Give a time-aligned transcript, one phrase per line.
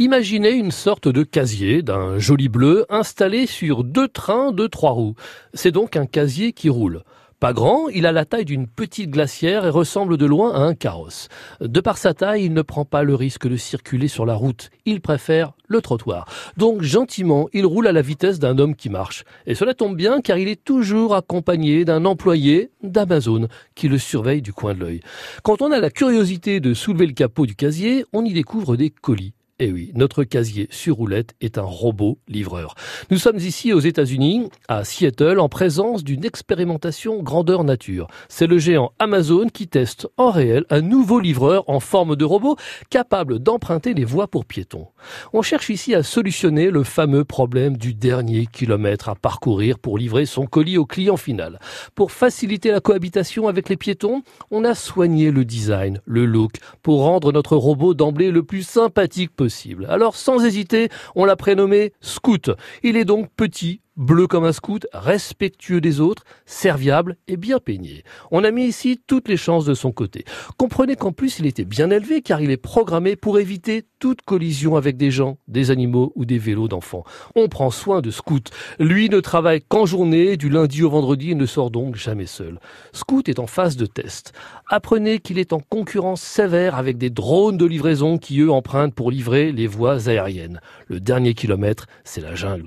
[0.00, 5.16] Imaginez une sorte de casier d'un joli bleu installé sur deux trains de trois roues.
[5.54, 7.02] C'est donc un casier qui roule.
[7.40, 10.74] Pas grand, il a la taille d'une petite glacière et ressemble de loin à un
[10.74, 11.26] carrosse.
[11.60, 14.70] De par sa taille, il ne prend pas le risque de circuler sur la route.
[14.84, 16.26] Il préfère le trottoir.
[16.56, 19.24] Donc gentiment, il roule à la vitesse d'un homme qui marche.
[19.46, 24.42] Et cela tombe bien car il est toujours accompagné d'un employé d'Amazon qui le surveille
[24.42, 25.00] du coin de l'œil.
[25.42, 28.90] Quand on a la curiosité de soulever le capot du casier, on y découvre des
[28.90, 29.32] colis.
[29.60, 32.76] Eh oui, notre casier sur roulette est un robot livreur.
[33.10, 38.06] Nous sommes ici aux États-Unis, à Seattle, en présence d'une expérimentation grandeur nature.
[38.28, 42.54] C'est le géant Amazon qui teste en réel un nouveau livreur en forme de robot
[42.88, 44.86] capable d'emprunter les voies pour piétons.
[45.32, 50.24] On cherche ici à solutionner le fameux problème du dernier kilomètre à parcourir pour livrer
[50.24, 51.58] son colis au client final.
[51.96, 54.22] Pour faciliter la cohabitation avec les piétons,
[54.52, 59.34] on a soigné le design, le look, pour rendre notre robot d'emblée le plus sympathique
[59.34, 59.47] possible
[59.88, 62.50] alors sans hésiter, on l'a prénommé Scout.
[62.82, 68.04] Il est donc petit, bleu comme un scout, respectueux des autres, serviable et bien peigné.
[68.30, 70.24] On a mis ici toutes les chances de son côté.
[70.56, 74.76] Comprenez qu'en plus il était bien élevé car il est programmé pour éviter toute collision
[74.76, 77.04] avec des gens, des animaux ou des vélos d'enfants.
[77.34, 78.50] On prend soin de Scout.
[78.78, 82.60] Lui ne travaille qu'en journée, du lundi au vendredi et ne sort donc jamais seul.
[82.92, 84.32] Scout est en phase de test.
[84.68, 89.10] Apprenez qu'il est en concurrence sévère avec des drones de livraison qui eux empruntent pour
[89.10, 90.60] livrer les voies aériennes.
[90.86, 92.66] Le dernier kilomètre, c'est la jungle.